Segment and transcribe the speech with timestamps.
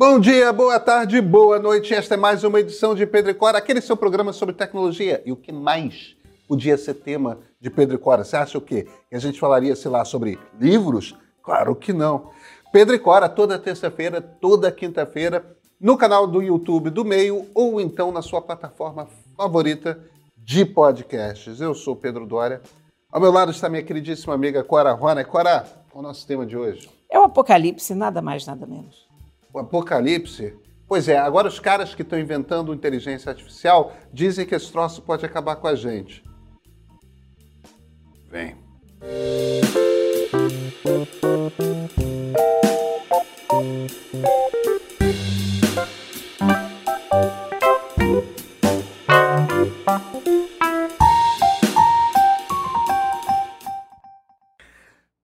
[0.00, 1.92] Bom dia, boa tarde, boa noite.
[1.92, 5.22] Esta é mais uma edição de Pedro e Cora, aquele seu programa sobre tecnologia.
[5.26, 6.16] E o que mais
[6.48, 8.24] podia ser tema de Pedro e Cora?
[8.24, 8.88] Você acha o quê?
[9.10, 11.14] Que a gente falaria, sei lá, sobre livros?
[11.42, 12.30] Claro que não.
[12.72, 15.44] Pedro e Cora, toda terça-feira, toda quinta-feira,
[15.78, 19.06] no canal do YouTube do Meio ou então na sua plataforma
[19.36, 20.00] favorita
[20.34, 21.60] de podcasts.
[21.60, 22.62] Eu sou Pedro Dória.
[23.12, 25.22] Ao meu lado está minha queridíssima amiga Cora Rona.
[25.26, 26.88] Cora, qual é o nosso tema de hoje?
[27.10, 29.09] É o apocalipse, nada mais, nada menos.
[29.52, 30.56] O apocalipse?
[30.86, 35.24] Pois é, agora os caras que estão inventando inteligência artificial dizem que esse troço pode
[35.24, 36.24] acabar com a gente.
[38.28, 38.56] Vem.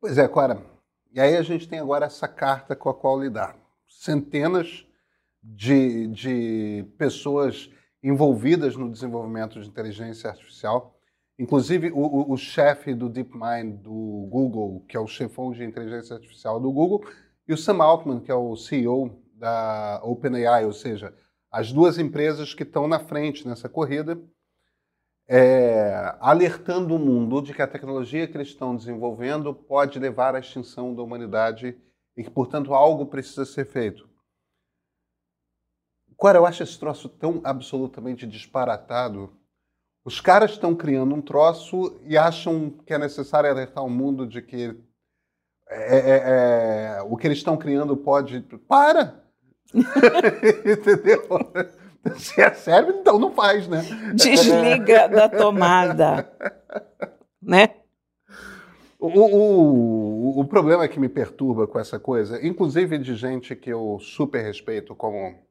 [0.00, 0.62] Pois é, Cora.
[1.12, 3.65] E aí a gente tem agora essa carta com a qual lidar
[4.00, 4.86] centenas
[5.42, 7.70] de, de pessoas
[8.02, 10.98] envolvidas no desenvolvimento de inteligência artificial.
[11.38, 16.14] Inclusive, o, o, o chefe do DeepMind do Google, que é o chefão de inteligência
[16.14, 17.04] artificial do Google,
[17.48, 21.14] e o Sam Altman, que é o CEO da OpenAI, ou seja,
[21.50, 24.18] as duas empresas que estão na frente nessa corrida,
[25.28, 30.38] é, alertando o mundo de que a tecnologia que eles estão desenvolvendo pode levar à
[30.38, 31.76] extinção da humanidade
[32.16, 34.08] e que, portanto, algo precisa ser feito.
[36.18, 39.30] Cara, eu acho esse troço tão absolutamente disparatado.
[40.04, 44.40] Os caras estão criando um troço e acham que é necessário alertar o mundo de
[44.40, 44.80] que
[45.68, 46.22] é, é,
[46.98, 48.40] é, o que eles estão criando pode.
[48.68, 49.24] Para!
[49.74, 51.26] Entendeu?
[52.16, 53.82] Se é sério, então não faz, né?
[54.14, 56.30] Desliga da tomada.
[57.42, 57.74] Né?
[58.98, 63.98] O, o, o problema que me perturba com essa coisa, inclusive de gente que eu
[63.98, 65.46] super respeito, como,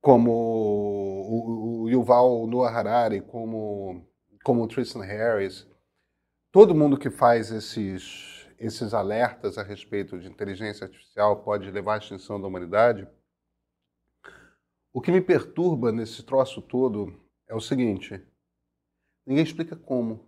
[0.00, 4.04] como o, o Yuval Noah Harari, como,
[4.44, 5.68] como o Tristan Harris,
[6.50, 11.98] todo mundo que faz esses, esses alertas a respeito de inteligência artificial pode levar à
[11.98, 13.06] extinção da humanidade,
[14.92, 17.14] o que me perturba nesse troço todo
[17.46, 18.20] é o seguinte:
[19.24, 20.27] ninguém explica como.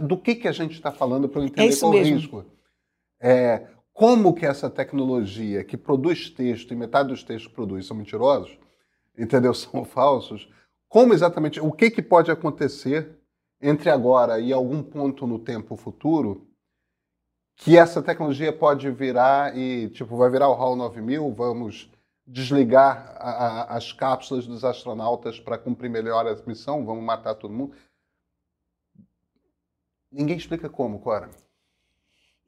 [0.00, 2.44] Do que, que a gente está falando para eu entender é qual o risco?
[3.20, 7.96] É, como que essa tecnologia que produz texto, e metade dos textos que produz são
[7.96, 8.58] mentirosos,
[9.16, 9.54] entendeu?
[9.54, 10.48] São falsos,
[10.88, 13.18] como exatamente, o que, que pode acontecer
[13.60, 16.46] entre agora e algum ponto no tempo futuro
[17.56, 21.90] que essa tecnologia pode virar e, tipo, vai virar o HAL 9000, vamos
[22.26, 27.54] desligar a, a, as cápsulas dos astronautas para cumprir melhor a missão, vamos matar todo
[27.54, 27.74] mundo.
[30.10, 31.30] Ninguém explica como, Cora.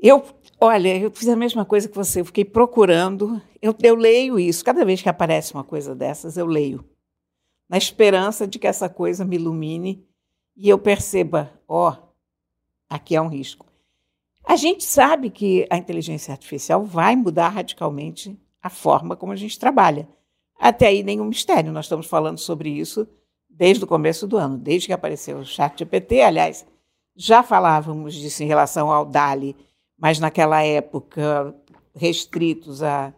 [0.00, 0.24] Eu,
[0.60, 4.64] olha, eu fiz a mesma coisa que você, eu fiquei procurando, eu, eu leio isso,
[4.64, 6.88] cada vez que aparece uma coisa dessas, eu leio,
[7.68, 10.06] na esperança de que essa coisa me ilumine
[10.56, 12.08] e eu perceba, ó, oh,
[12.88, 13.66] aqui há um risco.
[14.44, 19.58] A gente sabe que a inteligência artificial vai mudar radicalmente a forma como a gente
[19.58, 20.08] trabalha.
[20.58, 23.06] Até aí nenhum mistério, nós estamos falando sobre isso
[23.48, 26.64] desde o começo do ano, desde que apareceu o chat GPT, aliás,
[27.20, 29.56] já falávamos disso em relação ao DALI,
[29.98, 31.52] mas naquela época
[31.92, 33.12] restritos a,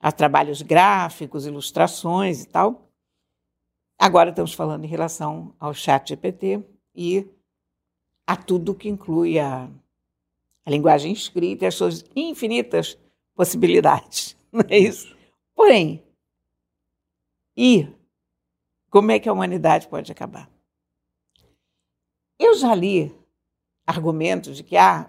[0.00, 2.90] a trabalhos gráficos, ilustrações e tal.
[3.96, 6.60] Agora estamos falando em relação ao chat GPT
[6.92, 7.24] e
[8.26, 9.70] a tudo que inclui a,
[10.64, 12.98] a linguagem escrita e as suas infinitas
[13.36, 14.36] possibilidades.
[14.50, 15.16] Não é isso?
[15.54, 16.02] Porém,
[17.56, 17.88] e
[18.90, 20.50] como é que a humanidade pode acabar?
[22.38, 23.14] Eu já li
[23.86, 25.08] argumentos de que ah,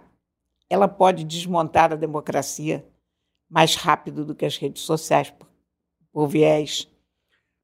[0.69, 2.85] ela pode desmontar a democracia
[3.49, 5.47] mais rápido do que as redes sociais, por,
[6.11, 6.87] por viés.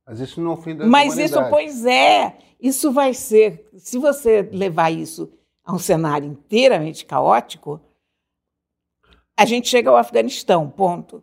[0.06, 1.42] Mas isso não é o fim da Mas humanidade.
[1.42, 3.70] isso, pois é, isso vai ser.
[3.78, 5.32] Se você levar isso
[5.64, 7.80] a um cenário inteiramente caótico,
[9.38, 11.22] a gente chega ao Afeganistão, ponto.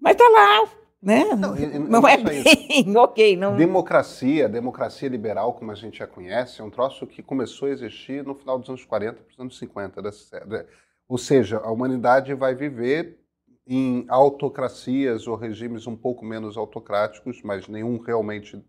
[0.00, 0.68] Mas está lá,
[1.02, 1.24] né?
[1.34, 2.42] Não, eu- não é bem,
[2.96, 3.36] ok.
[3.36, 3.56] Não...
[3.56, 8.24] Democracia, democracia liberal, como a gente já conhece, é um troço que começou a existir
[8.24, 10.00] no final dos anos 40 para os anos 50.
[10.00, 10.64] da sé- da-
[11.08, 13.18] Ou seja, a humanidade vai viver
[13.66, 18.62] em autocracias ou regimes um pouco menos autocráticos, mas nenhum realmente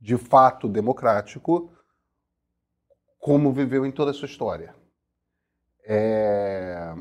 [0.00, 1.72] de fato democrático,
[3.18, 4.74] como viveu em toda a sua história.
[5.84, 6.92] É,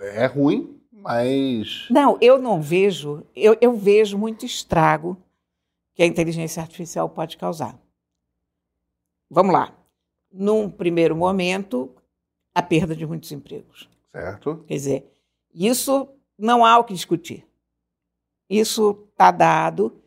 [0.00, 0.75] é ruim,
[1.06, 5.16] mas Não, eu não vejo, eu, eu vejo muito estrago
[5.94, 7.78] que a inteligência artificial pode causar.
[9.30, 9.72] Vamos lá.
[10.32, 11.94] Num primeiro momento,
[12.52, 13.88] a perda de muitos empregos.
[14.10, 14.64] certo?
[14.66, 15.12] Quer dizer,
[15.54, 17.46] isso não há o que discutir.
[18.50, 20.02] isso está dado.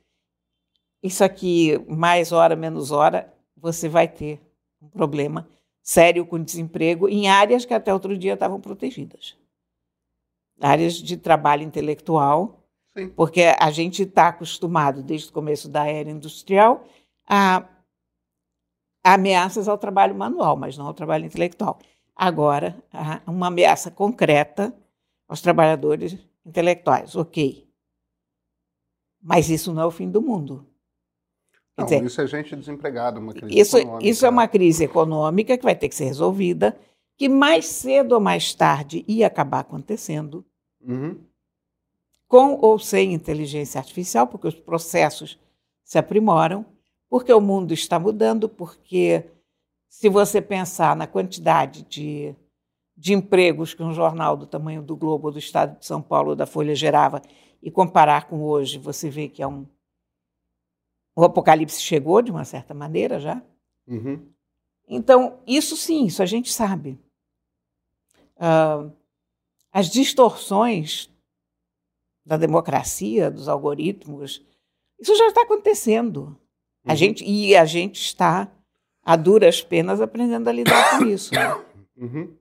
[1.02, 4.42] Isso aqui, mais hora, menos hora, você vai ter
[4.82, 5.48] um problema
[5.82, 9.39] sério com desemprego em áreas que até outro dia estavam protegidas.
[10.62, 12.64] Áreas de trabalho intelectual,
[12.98, 13.10] Sim.
[13.10, 16.86] porque a gente está acostumado, desde o começo da era industrial,
[17.28, 17.66] a
[19.04, 21.80] ameaças ao trabalho manual, mas não ao trabalho intelectual.
[22.16, 22.76] Agora,
[23.26, 24.74] uma ameaça concreta
[25.28, 27.66] aos trabalhadores intelectuais, ok.
[29.22, 30.66] Mas isso não é o fim do mundo.
[31.78, 34.10] Não, dizer, isso é gente desempregada, uma crise isso, econômica.
[34.10, 36.78] Isso é uma crise econômica que vai ter que ser resolvida,
[37.18, 40.46] que mais cedo ou mais tarde ia acabar acontecendo,
[40.82, 41.20] uhum.
[42.28, 45.40] com ou sem inteligência artificial, porque os processos
[45.84, 46.66] se aprimoram,
[47.10, 49.26] porque o mundo está mudando, porque
[49.90, 52.36] se você pensar na quantidade de,
[52.96, 56.46] de empregos que um jornal do tamanho do Globo, do Estado de São Paulo, da
[56.46, 57.22] Folha gerava,
[57.62, 59.66] e comparar com hoje, você vê que é um,
[61.16, 63.42] o apocalipse chegou de uma certa maneira já.
[63.88, 64.32] Uhum.
[64.88, 67.00] Então, isso sim, isso a gente sabe.
[68.38, 68.92] Uh,
[69.72, 71.10] as distorções
[72.26, 74.46] da democracia, dos algoritmos,
[75.00, 76.22] isso já está acontecendo.
[76.86, 76.92] Uhum.
[76.92, 78.52] A gente, e a gente está,
[79.04, 81.34] a duras penas, aprendendo a lidar com isso.
[81.34, 81.66] Né?
[82.00, 82.34] Uhum.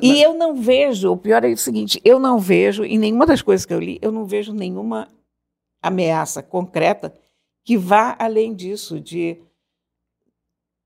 [0.00, 3.42] E eu não vejo, o pior é o seguinte, eu não vejo, em nenhuma das
[3.42, 5.08] coisas que eu li, eu não vejo nenhuma
[5.82, 7.14] ameaça concreta
[7.62, 9.38] que vá além disso, de,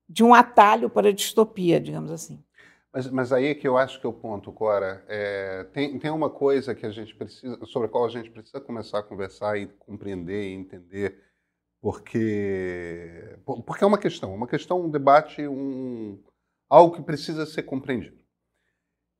[0.09, 2.43] de um atalho para a distopia, digamos assim.
[2.91, 5.05] Mas, mas aí é que eu acho que é o ponto, Cora.
[5.07, 8.59] É, tem, tem uma coisa que a gente precisa, sobre a qual a gente precisa
[8.59, 11.23] começar a conversar e compreender e entender,
[11.79, 16.19] porque, porque é uma questão, uma questão, um debate, um,
[16.67, 18.19] algo que precisa ser compreendido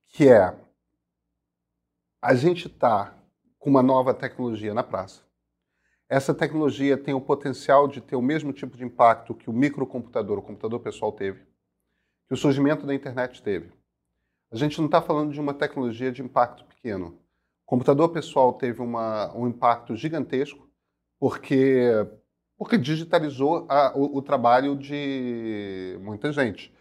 [0.10, 0.56] que é
[2.22, 3.16] a gente está
[3.58, 5.24] com uma nova tecnologia na praça.
[6.10, 10.40] Essa tecnologia tem o potencial de ter o mesmo tipo de impacto que o microcomputador,
[10.40, 11.46] o computador pessoal teve,
[12.28, 13.72] que o surgimento da internet teve.
[14.52, 17.20] A gente não está falando de uma tecnologia de impacto pequeno.
[17.64, 20.68] O computador pessoal teve uma, um impacto gigantesco
[21.20, 21.92] porque,
[22.58, 26.74] porque digitalizou a, o, o, trabalho de muita gente.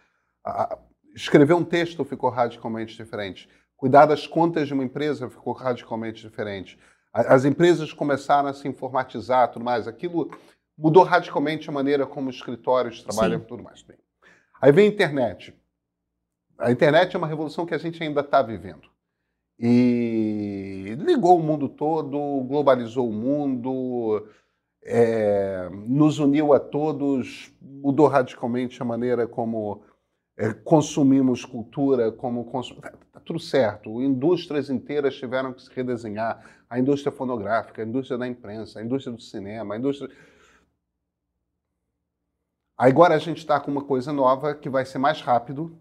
[0.43, 0.79] A,
[1.13, 3.47] escrever um texto ficou radicalmente diferente.
[3.75, 6.79] Cuidar das contas de uma empresa ficou radicalmente diferente.
[7.11, 9.87] As empresas começaram a se informatizar, tudo mais.
[9.87, 10.29] Aquilo
[10.77, 13.45] mudou radicalmente a maneira como os escritórios trabalham, Sim.
[13.45, 13.81] tudo mais.
[13.81, 13.97] Bem,
[14.61, 15.53] aí vem a internet.
[16.57, 18.89] A internet é uma revolução que a gente ainda está vivendo.
[19.57, 24.25] E ligou o mundo todo, globalizou o mundo,
[24.83, 29.83] é, nos uniu a todos, mudou radicalmente a maneira como
[30.37, 32.75] é, consumimos cultura como consum...
[32.75, 34.01] Tá, tá tudo certo.
[34.01, 36.41] Indústrias inteiras tiveram que se redesenhar.
[36.69, 40.09] A indústria fonográfica, a indústria da imprensa, a indústria do cinema, a indústria.
[42.77, 45.77] Agora a gente está com uma coisa nova que vai ser mais rápido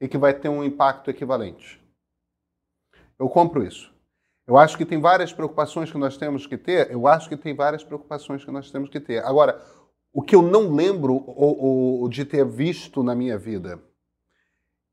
[0.00, 1.80] e que vai ter um impacto equivalente.
[3.18, 3.94] Eu compro isso.
[4.46, 6.90] Eu acho que tem várias preocupações que nós temos que ter.
[6.90, 9.24] Eu acho que tem várias preocupações que nós temos que ter.
[9.24, 9.62] Agora,
[10.12, 13.80] o que eu não lembro ou, ou, de ter visto na minha vida,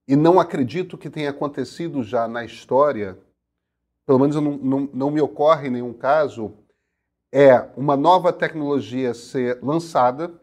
[0.08, 3.18] e não acredito que tenha acontecido já na história,
[4.08, 6.54] pelo menos não, não, não me ocorre nenhum caso,
[7.30, 10.34] é uma nova tecnologia ser lançada,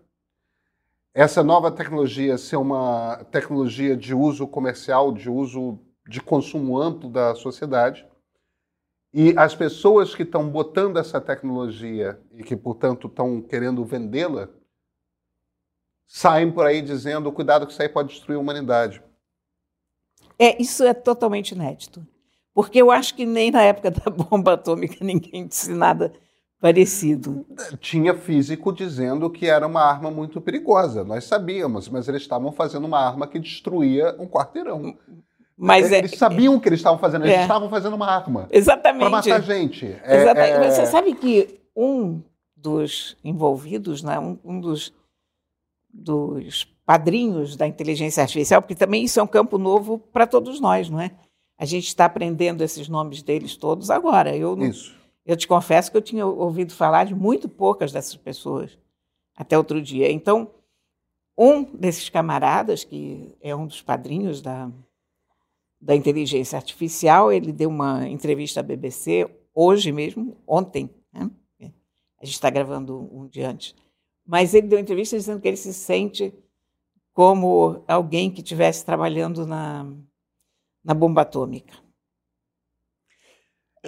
[1.15, 7.35] essa nova tecnologia ser uma tecnologia de uso comercial, de uso de consumo amplo da
[7.35, 8.07] sociedade,
[9.15, 14.49] e as pessoas que estão botando essa tecnologia e que, portanto, estão querendo vendê-la,
[16.07, 19.03] saem por aí dizendo cuidado que isso aí pode destruir a humanidade.
[20.39, 22.07] É, isso é totalmente inédito.
[22.55, 26.13] Porque eu acho que nem na época da bomba atômica ninguém disse nada
[26.61, 27.45] parecido.
[27.79, 31.05] Tinha físico dizendo que era uma arma muito perigosa.
[31.05, 34.97] Nós sabíamos, mas eles estavam fazendo uma arma que destruía um quarteirão.
[35.57, 38.49] Mas eles é, sabiam o que eles estavam fazendo, eles é, estavam fazendo uma arma.
[38.51, 39.01] Exatamente.
[39.01, 39.87] Para matar gente.
[40.03, 40.53] É, Exatamente.
[40.53, 40.71] É...
[40.71, 42.23] Você sabe que um
[42.57, 44.93] dos envolvidos, né, um, um dos
[45.93, 50.91] dos padrinhos da inteligência artificial, porque também isso é um campo novo para todos nós,
[50.91, 51.13] não é?
[51.57, 54.37] A gente está aprendendo esses nomes deles todos agora.
[54.37, 54.95] Eu, não, isso.
[55.25, 58.77] eu te confesso que eu tinha ouvido falar de muito poucas dessas pessoas
[59.37, 60.11] até outro dia.
[60.11, 60.51] Então,
[61.37, 64.71] um desses camaradas, que é um dos padrinhos da,
[65.81, 70.91] da inteligência artificial, ele deu uma entrevista à BBC hoje mesmo, ontem.
[71.13, 71.31] Né?
[72.21, 73.75] A gente está gravando um dia antes.
[74.27, 76.33] Mas ele deu entrevista dizendo que ele se sente
[77.13, 79.87] como alguém que estivesse trabalhando na,
[80.85, 81.75] na bomba atômica.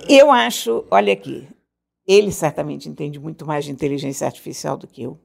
[0.09, 1.49] Eu acho, olha aqui,
[2.07, 5.21] ele certamente entende muito mais de inteligência artificial do que eu.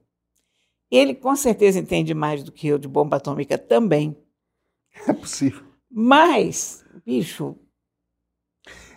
[0.89, 4.17] Ele com certeza entende mais do que eu de bomba atômica também.
[5.07, 5.65] É possível.
[5.89, 7.55] Mas, bicho,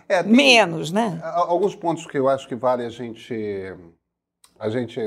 [0.09, 1.21] é, tem, menos, né?
[1.23, 3.33] Alguns pontos que eu acho que vale a gente
[4.59, 4.99] a gente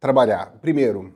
[0.00, 0.58] trabalhar.
[0.60, 1.14] Primeiro,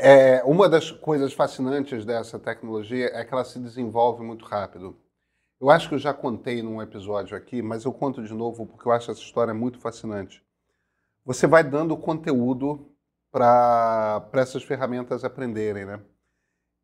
[0.00, 4.96] é, uma das coisas fascinantes dessa tecnologia é que ela se desenvolve muito rápido.
[5.60, 8.88] Eu acho que eu já contei num episódio aqui, mas eu conto de novo porque
[8.88, 10.42] eu acho essa história muito fascinante.
[11.22, 12.90] Você vai dando conteúdo
[13.30, 16.00] para essas ferramentas aprenderem, né?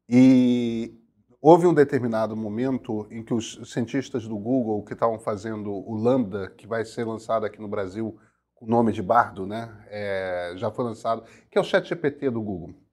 [0.08, 0.94] E
[1.40, 6.50] houve um determinado momento em que os cientistas do Google que estavam fazendo o Lambda,
[6.50, 8.18] que vai ser lançado aqui no Brasil
[8.54, 9.74] com o nome de Bardo, né?
[9.88, 12.85] É, já foi lançado, que é o ChatGPT do Google.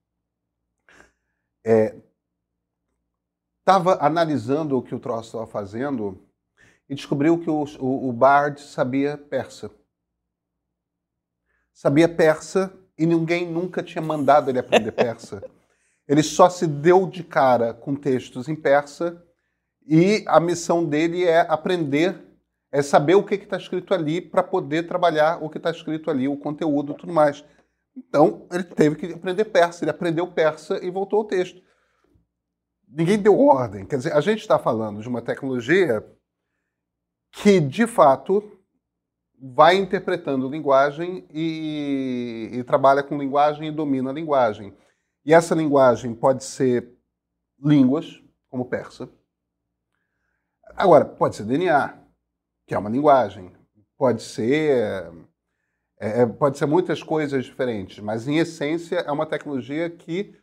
[1.64, 1.96] É,
[3.60, 6.22] estava analisando o que o troço estava fazendo
[6.88, 9.70] e descobriu que o, o, o Bard sabia persa.
[11.72, 15.42] Sabia persa e ninguém nunca tinha mandado ele aprender persa.
[16.06, 19.24] Ele só se deu de cara com textos em persa
[19.86, 22.22] e a missão dele é aprender,
[22.70, 26.28] é saber o que está escrito ali para poder trabalhar o que está escrito ali,
[26.28, 27.42] o conteúdo tudo mais.
[27.96, 31.62] Então, ele teve que aprender persa, ele aprendeu persa e voltou ao texto
[32.94, 33.84] ninguém deu ordem.
[33.84, 36.04] Quer dizer, a gente está falando de uma tecnologia
[37.32, 38.42] que, de fato,
[39.36, 44.74] vai interpretando linguagem e, e, trabalha com linguagem e domina a linguagem.
[45.24, 46.94] E essa linguagem pode ser
[47.60, 49.08] línguas, como persa.
[50.76, 51.98] Agora, pode ser DNA,
[52.66, 53.52] que é uma linguagem.
[53.98, 55.10] Pode ser.
[56.04, 60.34] É, é pode ser muitas coisas diferentes, mas em essência é uma tecnologia que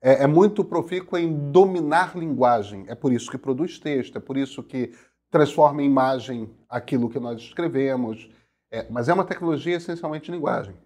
[0.00, 2.84] é, é muito profícua em dominar linguagem.
[2.86, 4.94] É por isso que produz texto, é por isso que
[5.30, 8.30] transforma em imagem aquilo que nós escrevemos.
[8.70, 10.76] É, mas é uma tecnologia essencialmente de linguagem.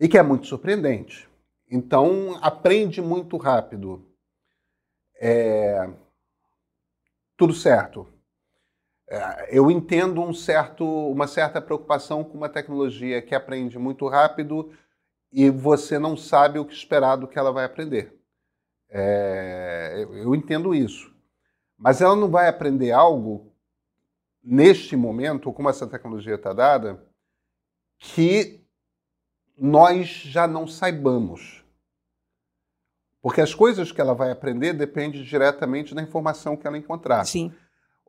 [0.00, 1.28] E que é muito surpreendente.
[1.70, 4.04] Então, aprende muito rápido.
[5.20, 5.88] É,
[7.36, 8.13] tudo certo.
[9.14, 14.72] É, eu entendo um certo, uma certa preocupação com uma tecnologia que aprende muito rápido
[15.32, 18.18] e você não sabe o que esperar do que ela vai aprender.
[18.90, 21.14] É, eu entendo isso.
[21.78, 23.52] Mas ela não vai aprender algo
[24.42, 27.02] neste momento, como essa tecnologia está dada,
[27.98, 28.64] que
[29.56, 31.64] nós já não saibamos.
[33.22, 37.24] Porque as coisas que ela vai aprender dependem diretamente da informação que ela encontrar.
[37.24, 37.52] Sim.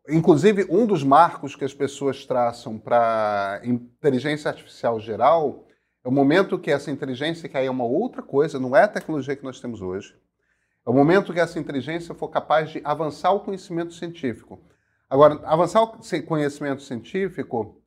[0.07, 5.65] Inclusive, um dos marcos que as pessoas traçam para inteligência artificial geral
[6.03, 8.87] é o momento que essa inteligência, que aí é uma outra coisa, não é a
[8.87, 10.15] tecnologia que nós temos hoje,
[10.85, 14.59] é o momento que essa inteligência for capaz de avançar o conhecimento científico.
[15.09, 15.97] Agora, avançar o
[16.27, 17.81] conhecimento científico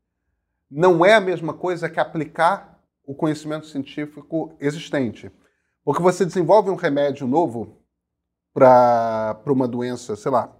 [0.68, 5.30] não é a mesma coisa que aplicar o conhecimento científico existente.
[5.84, 7.80] Porque você desenvolve um remédio novo
[8.52, 10.57] para uma doença, sei lá,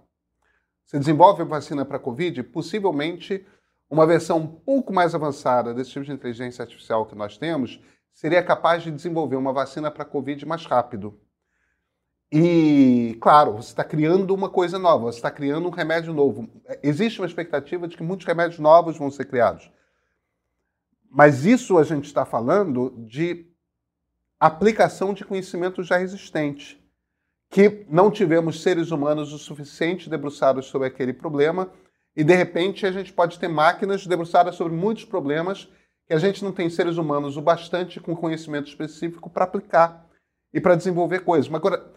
[0.89, 3.45] você desenvolve a vacina para a Covid, possivelmente
[3.87, 7.79] uma versão um pouco mais avançada desse tipo de inteligência artificial que nós temos
[8.11, 11.21] seria capaz de desenvolver uma vacina para a Covid mais rápido.
[12.31, 16.49] E, claro, você está criando uma coisa nova, você está criando um remédio novo.
[16.81, 19.71] Existe uma expectativa de que muitos remédios novos vão ser criados.
[21.07, 23.45] Mas isso a gente está falando de
[24.39, 26.78] aplicação de conhecimento já existente,
[27.49, 31.71] que não tivemos seres humanos o suficiente debruçados sobre aquele problema
[32.15, 35.67] e de repente a gente pode ter máquinas debruçadas sobre muitos problemas
[36.05, 40.07] que a gente não tem seres humanos o bastante com conhecimento específico para aplicar
[40.53, 41.47] e para desenvolver coisas.
[41.47, 41.93] Mas agora,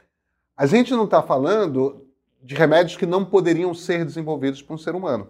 [0.56, 2.06] a gente não está falando
[2.42, 5.28] de remédios que não poderiam ser desenvolvidos por um ser humano.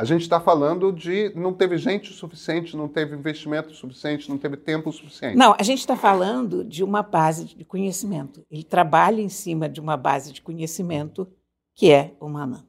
[0.00, 4.56] A gente está falando de não teve gente suficiente, não teve investimento suficiente, não teve
[4.56, 5.36] tempo suficiente.
[5.36, 8.44] Não, a gente está falando de uma base de conhecimento.
[8.50, 11.28] Ele trabalha em cima de uma base de conhecimento
[11.74, 12.66] que é humana.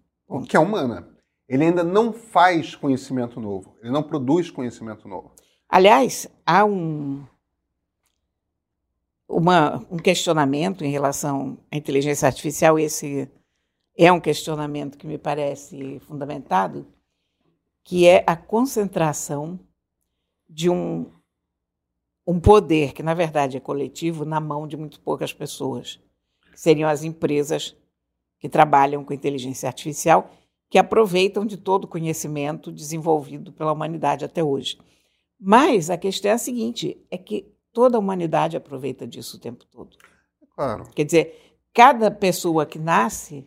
[0.47, 1.07] Que é humana
[1.51, 5.33] ele ainda não faz conhecimento novo, ele não produz conhecimento novo.
[5.67, 7.25] Aliás, há um,
[9.27, 13.29] uma, um questionamento em relação à inteligência artificial, esse
[13.97, 16.87] é um questionamento que me parece fundamentado,
[17.83, 19.59] que é a concentração
[20.49, 21.11] de um,
[22.25, 25.99] um poder que, na verdade, é coletivo, na mão de muito poucas pessoas,
[26.51, 27.75] que seriam as empresas
[28.39, 30.31] que trabalham com inteligência artificial
[30.71, 34.79] que aproveitam de todo o conhecimento desenvolvido pela humanidade até hoje.
[35.37, 39.65] Mas a questão é a seguinte: é que toda a humanidade aproveita disso o tempo
[39.65, 39.97] todo.
[40.55, 40.89] Claro.
[40.95, 43.45] Quer dizer, cada pessoa que nasce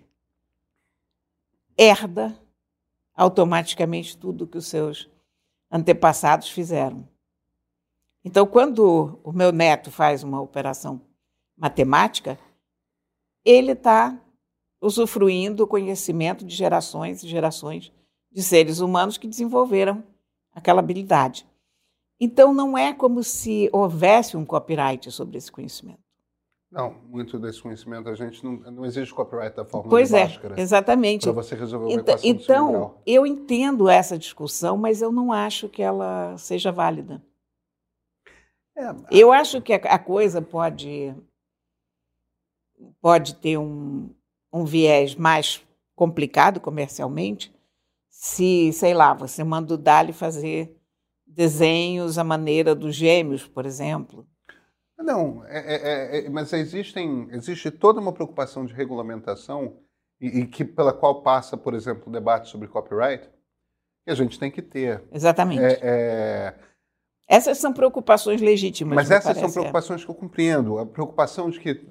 [1.79, 2.39] herda
[3.15, 5.09] automaticamente tudo que os seus
[5.71, 7.09] antepassados fizeram.
[8.25, 11.01] Então, quando o meu neto faz uma operação
[11.57, 12.39] matemática,
[13.45, 14.19] ele está
[14.81, 17.93] usufruindo o conhecimento de gerações e gerações
[18.31, 20.03] de seres humanos que desenvolveram
[20.53, 21.47] aquela habilidade.
[22.19, 26.04] Então, não é como se houvesse um copyright sobre esse conhecimento.
[26.75, 30.25] Não, muito desse conhecimento a gente não, não existe copyright da forma pois de é,
[30.25, 30.61] máscara.
[30.61, 31.23] exatamente.
[31.23, 33.03] Para você resolver uma Então, de então grau.
[33.07, 37.23] eu entendo essa discussão, mas eu não acho que ela seja válida.
[38.77, 41.15] É, Eu acho que a a coisa pode,
[43.01, 44.11] pode ter um,
[44.53, 45.65] um viés mais
[45.95, 47.55] complicado comercialmente
[48.11, 50.77] se, sei lá, você manda o Dali fazer
[51.27, 54.27] desenhos à maneira dos gêmeos, por exemplo.
[54.99, 59.77] Não, é- é- é- é- mas existem, existe toda uma preocupação de regulamentação
[60.21, 63.29] e, e que pela qual passa, por exemplo, o debate sobre copyright,
[64.05, 65.03] que a gente tem que ter.
[65.13, 65.63] Exatamente.
[65.63, 66.55] É, é,
[67.29, 68.95] Essas são preocupações legítimas.
[68.95, 69.61] mas essas são parece, é.
[69.61, 70.79] preocupações que eu compreendo.
[70.79, 71.87] A preocupação de que,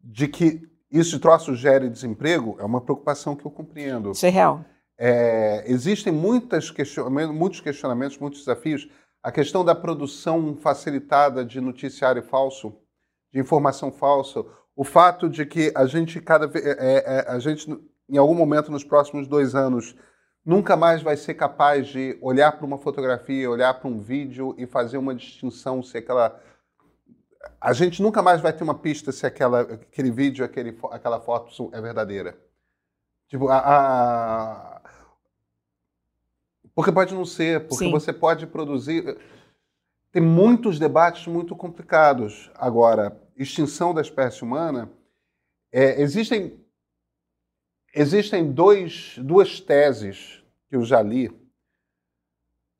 [0.00, 4.10] de que isso troço gere desemprego é uma preocupação que eu compreendo.
[4.10, 4.64] Isso é real.
[5.64, 8.88] Existem muitas question- muitos questionamentos, muitos desafios.
[9.22, 12.74] A questão da produção facilitada de noticiário falso,
[13.32, 17.68] de informação falsa, o fato de que a gente cada vez, é, é, a gente
[18.08, 19.94] em algum momento nos próximos dois anos
[20.44, 24.66] nunca mais vai ser capaz de olhar para uma fotografia, olhar para um vídeo e
[24.66, 26.40] fazer uma distinção se aquela
[27.60, 31.70] a gente nunca mais vai ter uma pista se aquela, aquele vídeo, aquele, aquela foto
[31.72, 32.36] é verdadeira.
[33.28, 34.71] Tipo, a, a-
[36.74, 37.90] Porque pode não ser, porque Sim.
[37.90, 39.18] você pode produzir.
[40.10, 42.50] Tem muitos debates muito complicados.
[42.54, 44.90] Agora, extinção da espécie humana,
[45.70, 46.58] é, existem,
[47.94, 51.30] existem dois, duas teses que eu já li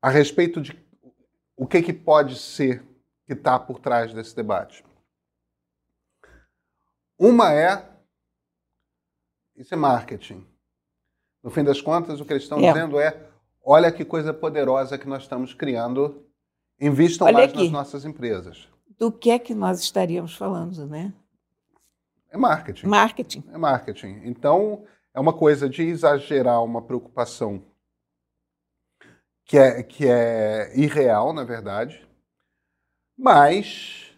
[0.01, 0.77] a respeito de
[1.55, 2.83] o que, que pode ser
[3.25, 4.83] que está por trás desse debate.
[7.17, 7.89] Uma é
[9.55, 10.45] isso é marketing.
[11.43, 12.71] No fim das contas, o que eles estão É.
[12.71, 13.29] dizendo é:
[13.63, 16.25] olha que coisa poderosa que nós estamos criando,
[16.79, 17.63] invistam Olha mais aqui.
[17.63, 18.67] nas nossas empresas.
[18.97, 21.13] Do que é que nós estaríamos falando, né?
[22.29, 22.87] É marketing.
[22.87, 23.43] Marketing.
[23.51, 24.21] É marketing.
[24.25, 27.63] Então, é uma coisa de exagerar uma preocupação
[29.45, 32.07] que é, que é irreal, na verdade,
[33.17, 34.17] mas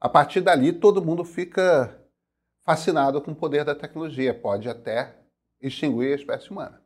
[0.00, 1.98] a partir dali todo mundo fica
[2.64, 4.34] fascinado com o poder da tecnologia.
[4.34, 5.16] Pode até
[5.60, 6.82] extinguir a espécie humana.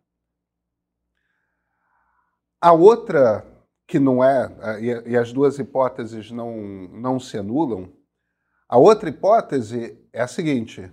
[2.63, 3.45] A outra,
[3.89, 4.49] que não é,
[4.81, 6.57] e, as duas hipóteses não,
[6.93, 7.93] não se anulam,
[8.69, 10.89] a outra hipótese é a seguinte: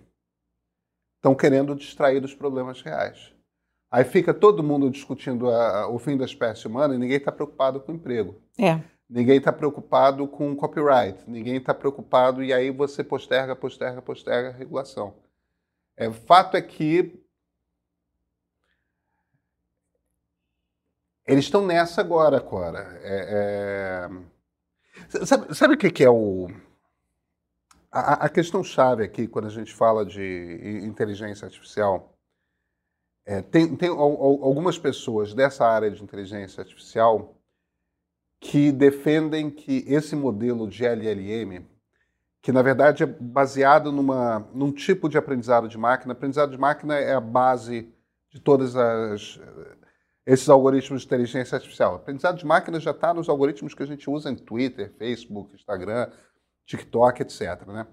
[1.18, 3.32] estão querendo distrair dos problemas reais.
[3.92, 7.32] Aí fica todo mundo discutindo a- a- o fim da espécie humana e ninguém está
[7.32, 8.36] preocupado com o emprego.
[8.60, 8.82] É.
[9.10, 11.24] Ninguém está preocupado com copyright.
[11.28, 15.16] Ninguém está preocupado e aí você posterga, posterga, posterga a regulação.
[15.98, 17.20] É, o fato é que
[21.32, 23.00] eles estão nessa agora, Cora.
[23.04, 25.26] É, é...
[25.26, 26.48] Sabe, sabe o que, é o.
[27.92, 32.14] A, a questão chave aqui, quando a gente fala de inteligência artificial,
[33.26, 37.36] é, tem, tem al- al- algumas pessoas dessa área de inteligência artificial
[38.40, 41.66] que defendem que esse modelo de LLM,
[42.42, 46.96] que na verdade é baseado numa, num tipo de aprendizado de máquina, aprendizado de máquina
[46.98, 47.94] é a base
[48.30, 49.40] de todas as
[50.32, 51.96] esses algoritmos de inteligência artificial.
[51.96, 56.08] Aprendizado de máquina já está nos algoritmos que a gente usa em Twitter, Facebook, Instagram,
[56.68, 57.66] TikTok, etc.
[57.66, 57.88] Né?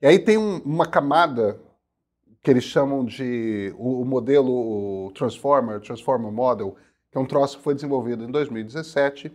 [0.00, 1.60] E aí tem um- uma camada
[2.42, 6.74] que eles chamam de o, o modelo Transformer, Transformer Model,
[7.12, 9.30] que é um troço que foi desenvolvido em 2017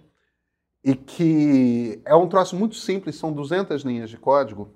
[0.83, 4.73] e que é um troço muito simples, são 200 linhas de código,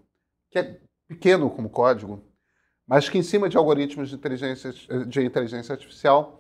[0.51, 2.23] que é pequeno como código,
[2.87, 4.71] mas que em cima de algoritmos de inteligência,
[5.07, 6.39] de inteligência artificial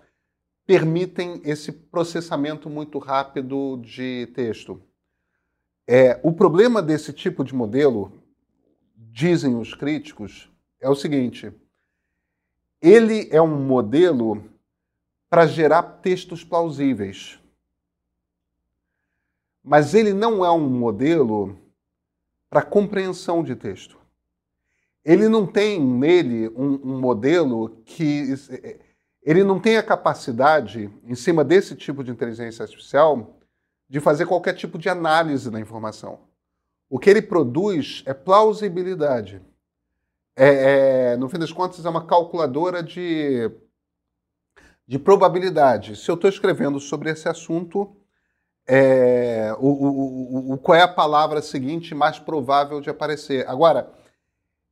[0.65, 4.81] permitem esse processamento muito rápido de texto.
[5.87, 8.23] É, o problema desse tipo de modelo,
[8.95, 10.49] dizem os críticos,
[10.79, 11.51] é o seguinte:
[12.81, 14.43] ele é um modelo
[15.29, 17.39] para gerar textos plausíveis.
[19.63, 21.57] Mas ele não é um modelo
[22.49, 23.97] para compreensão de texto.
[25.03, 28.33] Ele não tem nele um, um modelo que.
[29.25, 33.39] Ele não tem a capacidade, em cima desse tipo de inteligência artificial,
[33.89, 36.19] de fazer qualquer tipo de análise da informação.
[36.89, 39.41] O que ele produz é plausibilidade.
[40.35, 43.49] é, é, no fim das contas, é uma calculadora de,
[44.87, 45.95] de probabilidade.
[45.95, 47.95] Se eu estou escrevendo sobre esse assunto,
[48.67, 53.47] é, o, o, o, qual é a palavra seguinte mais provável de aparecer?
[53.47, 53.91] Agora,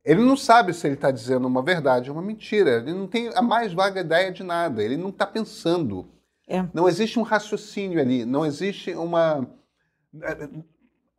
[0.04, 2.78] ele não sabe se ele está dizendo uma verdade ou uma mentira.
[2.78, 4.82] Ele não tem a mais vaga ideia de nada.
[4.82, 6.08] Ele não está pensando.
[6.48, 6.66] É.
[6.74, 8.24] Não existe um raciocínio ali.
[8.24, 9.48] Não existe uma.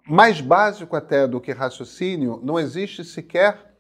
[0.06, 3.74] Mais básico até do que raciocínio, não existe sequer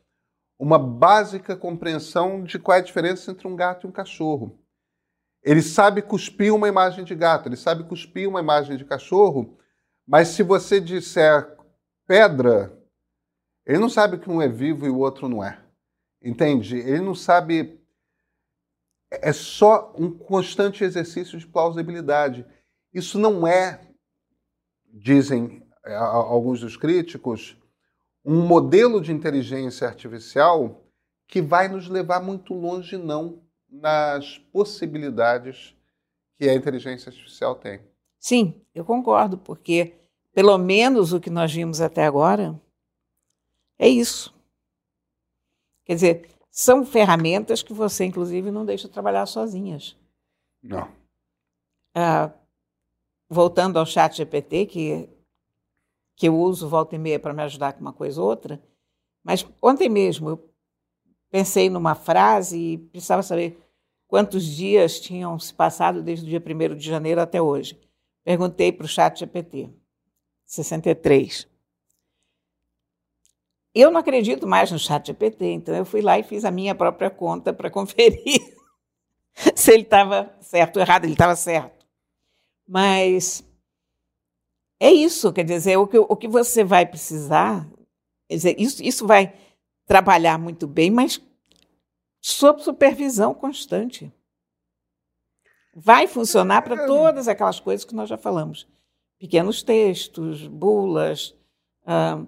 [0.58, 4.58] uma básica compreensão de qual é a diferença entre um gato e um cachorro.
[5.44, 9.58] Ele sabe cuspir uma imagem de gato, ele sabe cuspir uma imagem de cachorro,
[10.08, 11.58] mas se você disser
[12.08, 12.72] pedra,
[13.65, 15.60] ele não sabe que um é vivo e o outro não é.
[16.21, 16.78] Entende?
[16.78, 17.80] Ele não sabe.
[19.10, 22.45] É só um constante exercício de plausibilidade.
[22.93, 23.82] Isso não é,
[24.91, 27.58] dizem é, alguns dos críticos,
[28.26, 30.84] um modelo de inteligência artificial
[31.28, 35.76] que vai nos levar muito longe, não, nas possibilidades
[36.36, 37.82] que a inteligência artificial tem.
[38.19, 39.93] Sim, eu concordo, porque
[40.34, 42.60] pelo menos o que nós vimos até agora
[43.84, 44.34] é isso.
[45.86, 49.98] Quer dizer, são ferramentas que você, inclusive, não deixa trabalhar sozinhas.
[50.62, 50.89] Não.
[51.93, 52.32] Ah,
[53.30, 55.10] voltando ao chat GPT, que
[56.15, 58.62] que eu uso volta e meia para me ajudar com uma coisa ou outra.
[59.24, 60.54] Mas ontem mesmo eu
[61.30, 63.60] pensei numa frase e precisava saber
[64.08, 67.80] quantos dias tinham se passado desde o dia 1 de janeiro até hoje.
[68.24, 69.69] Perguntei para o chat GPT.
[70.46, 71.48] 63.
[73.73, 76.75] Eu não acredito mais no chat GPT, então eu fui lá e fiz a minha
[76.75, 78.55] própria conta para conferir
[79.55, 81.05] se ele estava certo ou errado.
[81.05, 81.86] Ele estava certo.
[82.67, 83.43] Mas
[84.79, 87.67] é isso, quer dizer, o que, o que você vai precisar,
[88.27, 89.33] quer dizer, isso, isso vai
[89.86, 91.21] trabalhar muito bem, mas
[92.21, 94.12] sob supervisão constante.
[95.75, 98.67] Vai funcionar para todas aquelas coisas que nós já falamos.
[99.17, 101.36] Pequenos textos, bulas,
[101.83, 102.27] uh,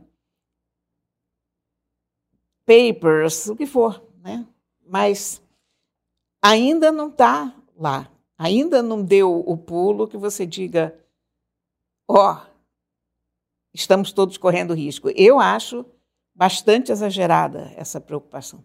[2.66, 4.04] papers, o que for.
[4.24, 4.46] Né?
[4.86, 5.42] Mas
[6.42, 8.12] ainda não está lá.
[8.38, 10.94] Ainda não deu o pulo que você diga
[12.08, 12.48] ó, oh,
[13.74, 15.10] estamos todos correndo risco.
[15.16, 15.86] Eu acho
[16.34, 18.64] bastante exagerada essa preocupação.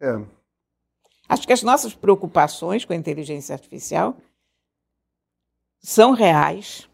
[0.00, 0.24] É.
[1.28, 4.16] Acho que as nossas preocupações com a inteligência artificial
[5.80, 6.88] são reais,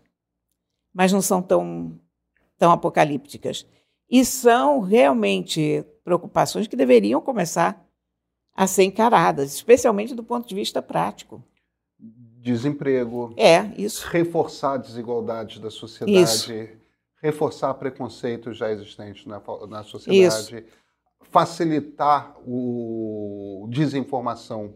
[0.93, 1.99] mas não são tão,
[2.57, 3.67] tão apocalípticas.
[4.09, 7.87] E são realmente preocupações que deveriam começar
[8.57, 11.45] a ser encaradas, especialmente do ponto de vista prático
[12.41, 13.35] desemprego.
[13.37, 14.07] É, isso.
[14.09, 16.23] Reforçar desigualdades da sociedade.
[16.23, 16.53] Isso.
[17.21, 20.57] Reforçar preconceitos já existentes na, na sociedade.
[20.57, 20.65] Isso.
[21.31, 24.75] Facilitar o desinformação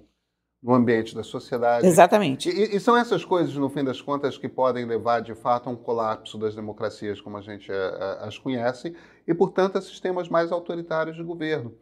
[0.62, 1.86] no ambiente da sociedade.
[1.86, 2.48] Exatamente.
[2.48, 5.72] E, e, são essas coisas, no fim das contas, que podem levar, de fato, a
[5.72, 8.94] um colapso das democracias como a gente a, eh, a, eh, as conhece
[9.26, 11.76] e, portanto, a sistemas mais autoritários de governo.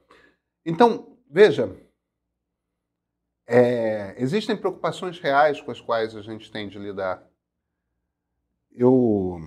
[0.65, 1.77] Então, veja,
[3.47, 7.23] é, existem preocupações reais com as quais a gente tem de lidar.
[8.73, 9.41] Eu,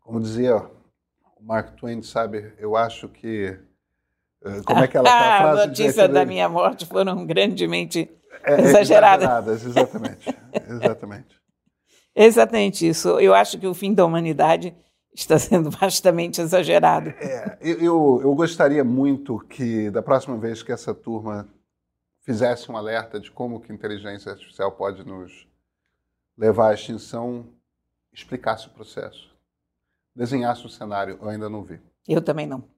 [0.00, 3.58] como dizia o Mark Twain, sabe, eu acho que.
[4.44, 5.62] Eh, como é que ela tá, a frase?
[5.62, 8.10] A notícia da minha morte foram grandemente
[8.44, 9.24] é, exageradas.
[9.24, 9.64] exageradas.
[9.64, 10.38] Exatamente.
[10.68, 11.40] exatamente.
[12.14, 13.18] exatamente isso.
[13.20, 14.76] Eu acho que o fim da humanidade
[15.14, 17.10] está sendo bastante exagerado.
[17.10, 21.48] É, eu, eu gostaria muito que, da próxima vez que essa turma
[22.20, 25.46] fizesse um alerta de como que a inteligência artificial pode nos
[26.36, 27.46] levar à extinção,
[28.12, 29.32] explicasse o processo.
[30.14, 31.80] Desenhasse um cenário, eu ainda não vi.
[32.08, 32.73] Eu também não.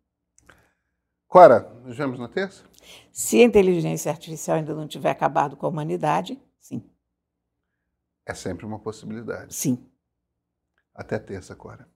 [1.29, 2.65] Cora, nos vemos na terça?
[3.13, 6.89] Se a inteligência artificial ainda não tiver acabado com a humanidade, sim.
[8.25, 9.55] É sempre uma possibilidade.
[9.55, 9.89] Sim.
[10.95, 11.89] Até terça, Cora.